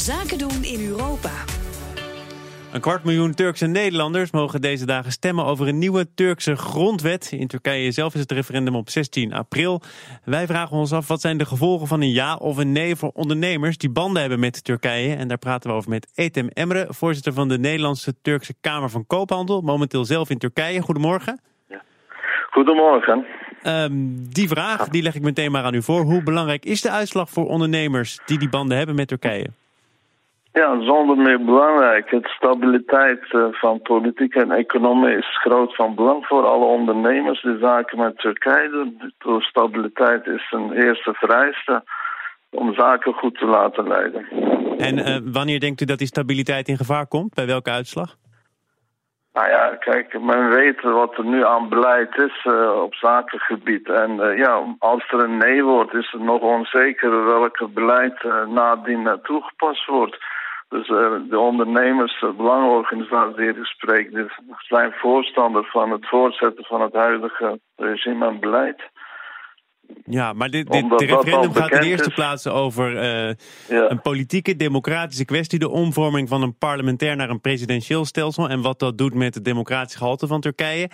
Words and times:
Zaken 0.00 0.38
doen 0.38 0.62
in 0.62 0.88
Europa. 0.88 1.30
Een 2.72 2.80
kwart 2.80 3.04
miljoen 3.04 3.34
Turkse 3.34 3.66
Nederlanders 3.66 4.30
mogen 4.30 4.60
deze 4.60 4.86
dagen 4.86 5.12
stemmen 5.12 5.44
over 5.44 5.68
een 5.68 5.78
nieuwe 5.78 6.14
Turkse 6.14 6.56
grondwet. 6.56 7.32
In 7.32 7.46
Turkije 7.46 7.90
zelf 7.90 8.14
is 8.14 8.20
het 8.20 8.32
referendum 8.32 8.74
op 8.74 8.90
16 8.90 9.32
april. 9.32 9.82
Wij 10.24 10.46
vragen 10.46 10.76
ons 10.76 10.92
af 10.92 11.08
wat 11.08 11.20
zijn 11.20 11.38
de 11.38 11.46
gevolgen 11.46 11.86
van 11.86 12.00
een 12.00 12.12
ja 12.12 12.36
of 12.36 12.56
een 12.56 12.72
nee 12.72 12.96
voor 12.96 13.10
ondernemers 13.14 13.78
die 13.78 13.90
banden 13.90 14.20
hebben 14.20 14.40
met 14.40 14.64
Turkije. 14.64 15.16
En 15.16 15.28
daar 15.28 15.38
praten 15.38 15.70
we 15.70 15.76
over 15.76 15.90
met 15.90 16.12
Etem 16.14 16.48
Emre, 16.48 16.86
voorzitter 16.88 17.32
van 17.32 17.48
de 17.48 17.58
Nederlandse 17.58 18.14
Turkse 18.22 18.54
Kamer 18.60 18.90
van 18.90 19.06
Koophandel. 19.06 19.60
Momenteel 19.60 20.04
zelf 20.04 20.30
in 20.30 20.38
Turkije. 20.38 20.80
Goedemorgen. 20.80 21.40
Goedemorgen. 22.50 23.26
Ehm, 23.62 23.92
die 24.30 24.48
vraag 24.48 24.88
die 24.88 25.02
leg 25.02 25.14
ik 25.14 25.22
meteen 25.22 25.50
maar 25.50 25.64
aan 25.64 25.74
u 25.74 25.82
voor. 25.82 26.00
Hoe 26.00 26.22
belangrijk 26.22 26.64
is 26.64 26.80
de 26.80 26.90
uitslag 26.90 27.30
voor 27.30 27.46
ondernemers 27.46 28.18
die 28.26 28.38
die 28.38 28.48
banden 28.48 28.76
hebben 28.76 28.94
met 28.94 29.08
Turkije? 29.08 29.46
Ja, 30.52 30.80
zonder 30.80 31.16
meer 31.16 31.44
belangrijk. 31.44 32.10
Het 32.10 32.26
stabiliteit 32.26 33.32
eh, 33.32 33.46
van 33.50 33.82
politiek 33.82 34.34
en 34.34 34.50
economie 34.50 35.16
is 35.16 35.38
groot 35.40 35.74
van 35.74 35.94
belang 35.94 36.26
voor 36.26 36.46
alle 36.46 36.64
ondernemers. 36.64 37.42
De 37.42 37.58
zaken 37.60 37.98
met 37.98 38.18
Turkije 38.18 38.70
doen. 38.70 39.12
De 39.18 39.40
stabiliteit 39.40 40.26
is 40.26 40.46
een 40.50 40.72
eerste 40.72 41.14
vereiste 41.14 41.82
om 42.50 42.74
zaken 42.74 43.12
goed 43.12 43.38
te 43.38 43.46
laten 43.46 43.88
leiden. 43.88 44.26
En 44.78 44.98
uh, 44.98 45.32
wanneer 45.32 45.60
denkt 45.60 45.80
u 45.80 45.84
dat 45.84 45.98
die 45.98 46.06
stabiliteit 46.06 46.68
in 46.68 46.76
gevaar 46.76 47.06
komt? 47.06 47.34
Bij 47.34 47.46
welke 47.46 47.70
uitslag? 47.70 48.16
Nou 49.32 49.48
ja, 49.48 49.76
kijk, 49.76 50.20
men 50.20 50.48
weet 50.48 50.82
wat 50.82 51.18
er 51.18 51.24
nu 51.24 51.46
aan 51.46 51.68
beleid 51.68 52.16
is 52.16 52.44
uh, 52.44 52.82
op 52.82 52.94
zakengebied. 52.94 53.88
En 53.88 54.10
uh, 54.10 54.38
ja, 54.38 54.76
als 54.78 55.10
er 55.10 55.24
een 55.24 55.36
nee 55.36 55.64
wordt, 55.64 55.94
is 55.94 56.10
het 56.10 56.22
nog 56.22 56.40
onzeker 56.40 57.24
welke 57.24 57.68
beleid 57.68 58.22
nadien 58.48 59.20
toegepast 59.22 59.86
wordt. 59.86 60.18
Dus 60.70 60.86
de 61.30 61.38
ondernemers, 61.38 62.20
de 62.20 62.32
belangenorganisaties 62.36 63.36
die 63.36 63.48
ik 63.48 63.64
spreek, 63.64 64.14
die 64.14 64.24
zijn 64.58 64.92
voorstander 64.92 65.64
van 65.64 65.90
het 65.90 66.08
voortzetten 66.08 66.64
van 66.64 66.80
het 66.80 66.92
huidige 66.92 67.60
regime 67.76 68.26
en 68.26 68.40
beleid. 68.40 68.90
Ja, 70.04 70.32
maar 70.32 70.50
dit, 70.50 70.70
dit 70.70 70.88
de 70.98 71.04
referendum 71.04 71.52
gaat 71.52 71.70
in 71.70 71.80
de 71.80 71.86
eerste 71.86 72.08
is. 72.08 72.14
plaats 72.14 72.46
over 72.46 72.92
uh, 72.92 73.34
ja. 73.68 73.90
een 73.90 74.00
politieke, 74.00 74.56
democratische 74.56 75.24
kwestie. 75.24 75.58
De 75.58 75.68
omvorming 75.68 76.28
van 76.28 76.42
een 76.42 76.58
parlementair 76.58 77.16
naar 77.16 77.30
een 77.30 77.40
presidentieel 77.40 78.04
stelsel. 78.04 78.48
En 78.48 78.62
wat 78.62 78.78
dat 78.78 78.98
doet 78.98 79.14
met 79.14 79.34
het 79.34 79.44
democratische 79.44 79.98
gehalte 79.98 80.26
van 80.26 80.40
Turkije. 80.40 80.90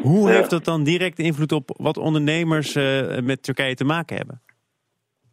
Hoe 0.00 0.28
ja. 0.28 0.34
heeft 0.34 0.50
dat 0.50 0.64
dan 0.64 0.84
direct 0.84 1.18
invloed 1.18 1.52
op 1.52 1.70
wat 1.76 1.96
ondernemers 1.96 2.76
uh, 2.76 3.18
met 3.18 3.42
Turkije 3.42 3.74
te 3.74 3.84
maken 3.84 4.16
hebben? 4.16 4.40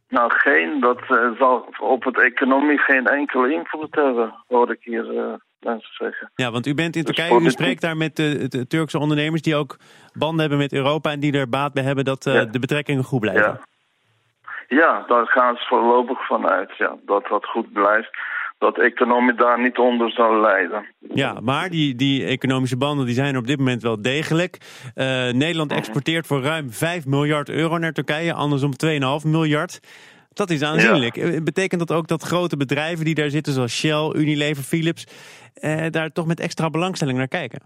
Nou, 0.08 0.32
geen. 0.32 0.80
Dat 0.80 1.02
uh, 1.10 1.38
zal 1.40 1.74
op 1.80 2.04
het 2.04 2.20
economie 2.20 2.78
geen 2.78 3.06
enkele 3.06 3.54
invloed 3.54 3.96
hebben, 3.96 4.34
hoor 4.48 4.72
ik 4.72 4.80
hier 4.82 5.40
mensen 5.60 5.94
zeggen. 5.94 6.32
Ja, 6.36 6.52
want 6.52 6.66
u 6.66 6.74
bent 6.74 6.96
in 6.96 7.04
Turkije, 7.04 7.40
u 7.40 7.50
spreekt 7.50 7.82
daar 7.82 7.98
met 7.98 8.16
de, 8.16 8.48
de, 8.48 8.68
Turkse 8.68 9.00
ondernemers 9.00 9.42
die 9.42 9.56
ook 9.56 9.78
banden 10.14 10.40
hebben 10.40 10.58
met 10.58 10.74
Europa 10.74 11.12
en 11.12 11.20
die 11.20 11.38
er 11.38 11.50
baat 11.50 11.74
bij 11.74 11.84
hebben 11.84 12.06
dat 12.06 12.26
uh, 12.26 12.34
ja. 12.34 12.46
de 12.46 12.60
betrekkingen 12.60 13.04
goed 13.04 13.20
blijven. 13.20 13.60
Ja. 14.68 14.78
ja, 14.78 15.04
daar 15.08 15.28
gaan 15.28 15.56
ze 15.56 15.66
voorlopig 15.66 16.28
vanuit, 16.28 16.78
ja, 16.78 16.96
dat 17.06 17.28
dat 17.28 17.46
goed 17.46 17.74
blijft. 17.74 18.18
Dat 18.58 18.80
economie 18.80 19.36
daar 19.36 19.62
niet 19.62 19.78
onder 19.78 20.12
zal 20.12 20.40
lijden. 20.40 20.86
Ja, 21.14 21.40
maar 21.42 21.70
die, 21.70 21.96
die 21.96 22.26
economische 22.26 22.78
banden 22.78 23.06
die 23.06 23.16
zijn 23.16 23.38
op 23.38 23.48
dit 23.48 23.58
moment 23.58 23.82
wel 23.82 24.02
degelijk. 24.02 24.58
Uh, 24.96 25.06
Nederland 25.32 25.72
exporteert 25.72 26.28
voor 26.28 26.42
ruim 26.42 26.72
5 26.72 27.06
miljard 27.06 27.50
euro 27.50 27.78
naar 27.78 27.92
Turkije, 27.92 28.34
andersom 28.34 28.72
2,5 28.86 29.30
miljard. 29.30 29.80
Dat 30.34 30.50
is 30.50 30.62
aanzienlijk. 30.62 31.16
Ja. 31.16 31.42
Betekent 31.42 31.88
dat 31.88 31.98
ook 31.98 32.08
dat 32.08 32.24
grote 32.24 32.58
bedrijven 32.58 33.06
die 33.06 33.16
daar 33.16 33.30
zitten, 33.30 33.54
zoals 33.54 33.78
Shell, 33.78 34.12
Unilever, 34.16 34.64
Philips, 34.64 35.08
eh, 35.54 35.86
daar 35.90 36.12
toch 36.12 36.26
met 36.26 36.40
extra 36.40 36.70
belangstelling 36.70 37.18
naar 37.18 37.28
kijken? 37.28 37.62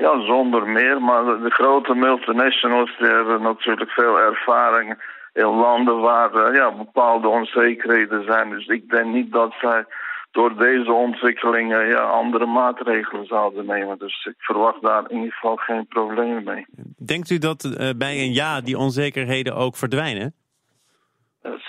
Ja, 0.00 0.24
zonder 0.26 0.68
meer. 0.68 1.02
Maar 1.02 1.24
de 1.24 1.50
grote 1.50 1.94
multinationals 1.94 2.96
die 2.98 3.08
hebben 3.08 3.42
natuurlijk 3.42 3.90
veel 3.90 4.18
ervaring 4.18 4.88
in 5.32 5.44
landen 5.44 6.00
waar 6.00 6.34
uh, 6.34 6.54
ja, 6.54 6.72
bepaalde 6.72 7.28
onzekerheden 7.28 8.24
zijn. 8.24 8.50
Dus 8.50 8.66
ik 8.66 8.88
denk 8.90 9.06
niet 9.06 9.32
dat 9.32 9.54
zij 9.60 9.84
door 10.30 10.56
deze 10.56 10.92
ontwikkelingen 10.92 11.86
ja, 11.86 12.00
andere 12.00 12.46
maatregelen 12.46 13.26
zouden 13.26 13.66
nemen. 13.66 13.98
Dus 13.98 14.24
ik 14.24 14.34
verwacht 14.38 14.82
daar 14.82 15.10
in 15.10 15.16
ieder 15.16 15.32
geval 15.32 15.56
geen 15.56 15.86
problemen 15.86 16.44
mee. 16.44 16.66
Denkt 16.96 17.30
u 17.30 17.38
dat 17.38 17.64
uh, 17.64 17.90
bij 17.96 18.20
een 18.20 18.32
ja 18.32 18.60
die 18.60 18.78
onzekerheden 18.78 19.56
ook 19.56 19.76
verdwijnen? 19.76 20.34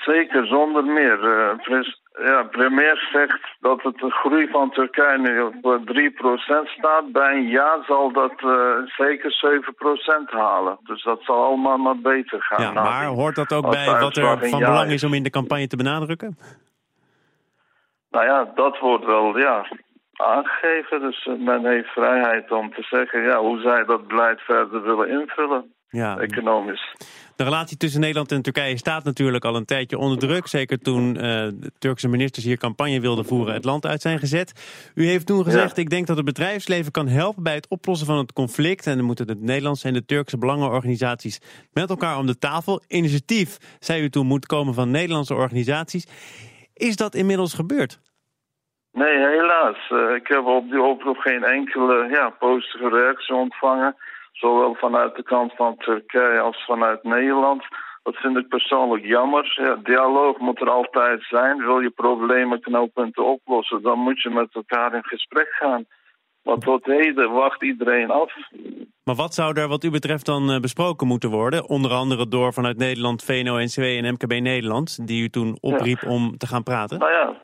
Zeker, 0.05 0.45
zonder 0.45 0.83
meer. 0.83 1.19
Uh, 1.23 1.65
ja, 2.19 2.43
premier 2.43 3.09
zegt 3.11 3.57
dat 3.59 3.83
het 3.83 3.97
de 3.97 4.11
groei 4.11 4.47
van 4.47 4.71
Turkije 4.71 5.17
nu 5.17 5.41
op 5.41 5.81
3% 6.65 6.69
staat. 6.77 7.11
Bij 7.11 7.35
een 7.35 7.47
jaar 7.47 7.83
zal 7.87 8.11
dat 8.11 8.33
uh, 8.41 8.77
zeker 8.85 9.63
7% 10.25 10.29
halen. 10.29 10.77
Dus 10.83 11.03
dat 11.03 11.23
zal 11.23 11.45
allemaal 11.45 11.77
maar 11.77 11.99
beter 11.99 12.41
gaan. 12.41 12.61
Ja, 12.61 12.71
maar 12.71 13.05
hoort 13.05 13.35
dat 13.35 13.53
ook 13.53 13.69
bij 13.69 13.99
wat 13.99 14.17
er 14.17 14.49
van 14.49 14.59
belang 14.59 14.91
is 14.91 15.03
om 15.03 15.13
in 15.13 15.23
de 15.23 15.29
campagne 15.29 15.67
te 15.67 15.77
benadrukken? 15.77 16.37
Nou 18.09 18.25
ja, 18.25 18.51
dat 18.55 18.79
wordt 18.79 19.05
wel 19.05 19.37
ja, 19.37 19.65
aangegeven. 20.13 20.99
Dus 20.99 21.29
men 21.37 21.65
heeft 21.65 21.89
vrijheid 21.89 22.51
om 22.51 22.73
te 22.73 22.83
zeggen 22.83 23.21
ja, 23.21 23.39
hoe 23.39 23.59
zij 23.59 23.83
dat 23.85 24.07
beleid 24.07 24.41
verder 24.41 24.81
willen 24.81 25.09
invullen. 25.09 25.73
Ja. 25.91 26.17
Economisch. 26.17 26.95
De 27.35 27.43
relatie 27.43 27.77
tussen 27.77 27.99
Nederland 27.99 28.31
en 28.31 28.41
Turkije 28.41 28.77
staat 28.77 29.03
natuurlijk 29.03 29.45
al 29.45 29.55
een 29.55 29.65
tijdje 29.65 29.97
onder 29.97 30.17
druk. 30.17 30.47
Zeker 30.47 30.79
toen 30.79 31.07
uh, 31.07 31.21
de 31.21 31.71
Turkse 31.79 32.07
ministers 32.07 32.45
hier 32.45 32.57
campagne 32.57 32.99
wilden 32.99 33.25
voeren 33.25 33.53
het 33.53 33.65
land 33.65 33.85
uit 33.85 34.01
zijn 34.01 34.19
gezet. 34.19 34.53
U 34.95 35.05
heeft 35.05 35.25
toen 35.25 35.43
gezegd, 35.43 35.75
ja. 35.75 35.81
ik 35.81 35.89
denk 35.89 36.07
dat 36.07 36.15
het 36.15 36.25
bedrijfsleven 36.25 36.91
kan 36.91 37.07
helpen 37.07 37.43
bij 37.43 37.53
het 37.53 37.67
oplossen 37.67 38.07
van 38.07 38.17
het 38.17 38.33
conflict. 38.33 38.87
En 38.87 38.97
dan 38.97 39.05
moeten 39.05 39.27
de 39.27 39.35
Nederlandse 39.39 39.87
en 39.87 39.93
de 39.93 40.05
Turkse 40.05 40.37
belangenorganisaties 40.37 41.41
met 41.73 41.89
elkaar 41.89 42.17
om 42.17 42.25
de 42.25 42.37
tafel. 42.37 42.81
Initiatief, 42.87 43.57
zei 43.79 44.03
u 44.03 44.09
toen, 44.09 44.27
moet 44.27 44.45
komen 44.45 44.73
van 44.73 44.91
Nederlandse 44.91 45.35
organisaties. 45.35 46.07
Is 46.73 46.95
dat 46.95 47.15
inmiddels 47.15 47.53
gebeurd? 47.53 47.99
Nee, 48.91 49.17
helaas. 49.17 49.89
Uh, 49.89 50.15
ik 50.15 50.27
heb 50.27 50.45
op 50.45 50.69
die 50.69 50.81
oproep 50.81 51.17
geen 51.17 51.43
enkele 51.43 52.07
ja, 52.09 52.29
positieve 52.29 52.89
reactie 52.89 53.35
ontvangen. 53.35 53.95
Zowel 54.31 54.75
vanuit 54.75 55.15
de 55.15 55.23
kant 55.23 55.55
van 55.55 55.77
Turkije 55.77 56.39
als 56.39 56.65
vanuit 56.65 57.03
Nederland. 57.03 57.63
Dat 58.03 58.15
vind 58.15 58.37
ik 58.37 58.47
persoonlijk 58.47 59.05
jammer. 59.05 59.53
Ja, 59.55 59.75
dialoog 59.75 60.37
moet 60.37 60.61
er 60.61 60.69
altijd 60.69 61.23
zijn. 61.23 61.57
Wil 61.57 61.79
je 61.79 61.89
problemen 61.89 62.61
knooppunten 62.61 63.25
oplossen, 63.25 63.81
dan 63.81 63.99
moet 63.99 64.21
je 64.21 64.29
met 64.29 64.49
elkaar 64.51 64.93
in 64.95 65.03
gesprek 65.03 65.47
gaan. 65.49 65.85
Maar 66.43 66.57
tot 66.57 66.85
heden 66.85 67.31
wacht 67.31 67.63
iedereen 67.63 68.11
af. 68.11 68.33
Maar 69.03 69.15
wat 69.15 69.33
zou 69.33 69.59
er 69.59 69.67
wat 69.67 69.83
u 69.83 69.89
betreft 69.89 70.25
dan 70.25 70.61
besproken 70.61 71.07
moeten 71.07 71.29
worden? 71.29 71.69
Onder 71.69 71.91
andere 71.91 72.27
door 72.27 72.53
vanuit 72.53 72.77
Nederland, 72.77 73.23
VNO-NCW 73.23 73.81
en 73.81 74.13
MKB 74.13 74.39
Nederland... 74.39 75.07
die 75.07 75.23
u 75.23 75.29
toen 75.29 75.57
opriep 75.59 76.01
ja. 76.01 76.09
om 76.09 76.37
te 76.37 76.47
gaan 76.47 76.63
praten? 76.63 76.99
Nou 76.99 77.11
ja, 77.11 77.41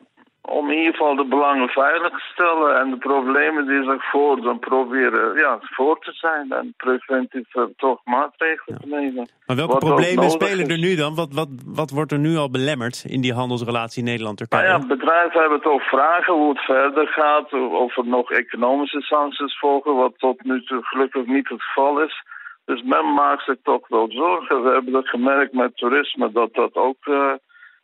om 0.49 0.71
in 0.71 0.77
ieder 0.77 0.91
geval 0.91 1.15
de 1.15 1.25
belangen 1.25 1.69
veilig 1.69 2.09
te 2.09 2.25
stellen 2.33 2.79
en 2.79 2.89
de 2.89 2.97
problemen 2.97 3.67
die 3.67 3.83
zich 3.83 4.09
voordoen 4.09 4.59
proberen 4.59 5.37
ja, 5.37 5.57
voor 5.61 5.99
te 5.99 6.11
zijn 6.11 6.51
en 6.51 6.73
preventief 6.77 7.55
uh, 7.55 7.63
toch 7.77 7.99
maatregelen 8.05 8.79
te 8.79 8.87
nemen. 8.87 9.29
Maar 9.45 9.55
welke 9.55 9.77
problemen 9.77 10.29
spelen 10.29 10.67
er 10.67 10.77
nu 10.77 10.95
dan? 10.95 11.15
Wat, 11.15 11.33
wat, 11.33 11.47
wat 11.65 11.89
wordt 11.89 12.11
er 12.11 12.19
nu 12.19 12.35
al 12.35 12.49
belemmerd 12.49 13.03
in 13.07 13.21
die 13.21 13.33
handelsrelatie 13.33 14.03
Nederland-Turkije? 14.03 14.67
Nou 14.67 14.81
ja, 14.81 14.87
bedrijven 14.87 15.41
hebben 15.41 15.61
toch 15.61 15.83
vragen 15.83 16.33
hoe 16.33 16.49
het 16.49 16.59
verder 16.59 17.07
gaat, 17.07 17.53
of 17.53 17.97
er 17.97 18.07
nog 18.07 18.31
economische 18.31 19.01
sancties 19.01 19.59
volgen, 19.59 19.95
wat 19.95 20.13
tot 20.17 20.43
nu 20.43 20.63
toe 20.63 20.83
gelukkig 20.83 21.25
niet 21.25 21.49
het 21.49 21.63
geval 21.63 22.01
is. 22.01 22.23
Dus 22.65 22.83
men 22.83 23.13
maakt 23.13 23.43
zich 23.43 23.57
toch 23.63 23.87
wel 23.87 24.11
zorgen. 24.11 24.63
We 24.63 24.69
hebben 24.69 24.93
dat 24.93 25.07
gemerkt 25.07 25.53
met 25.53 25.77
toerisme, 25.77 26.31
dat 26.31 26.53
dat 26.53 26.75
ook 26.75 27.05
uh, 27.05 27.33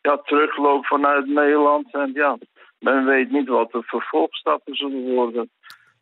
ja, 0.01 0.17
terugloopt 0.23 0.87
vanuit 0.87 1.27
Nederland. 1.27 1.93
En 1.93 2.11
ja, 2.13 2.37
men 2.83 3.05
weet 3.05 3.31
niet 3.31 3.47
wat 3.47 3.71
de 3.71 3.83
vervolgstappen 3.83 4.75
zullen 4.75 5.13
worden 5.15 5.49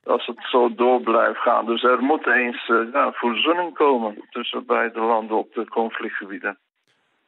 als 0.03 0.25
het 0.25 0.47
zo 0.51 0.73
door 0.75 1.01
blijft 1.01 1.39
gaan. 1.39 1.65
Dus 1.65 1.83
er 1.83 2.01
moet 2.01 2.27
eens 2.27 2.67
uh, 2.69 2.93
ja, 2.93 3.11
verzoening 3.11 3.73
komen 3.73 4.15
tussen 4.29 4.65
beide 4.65 4.99
landen 4.99 5.37
op 5.37 5.53
de 5.53 5.67
conflictgebieden. 5.67 6.57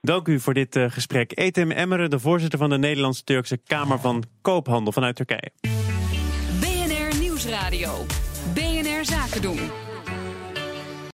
Dank 0.01 0.27
u 0.27 0.39
voor 0.39 0.53
dit 0.53 0.75
uh, 0.75 0.89
gesprek. 0.89 1.31
Etem 1.37 1.71
Emmeren, 1.71 2.09
de 2.09 2.19
voorzitter 2.19 2.59
van 2.59 2.69
de 2.69 2.77
Nederlands-Turkse 2.77 3.63
Kamer 3.63 3.99
van 3.99 4.23
Koophandel 4.41 4.91
vanuit 4.91 5.15
Turkije. 5.15 5.51
BNR 6.59 7.19
Nieuwsradio. 7.19 7.91
BNR 8.53 9.05
Zaken 9.05 9.41
doen. 9.41 9.82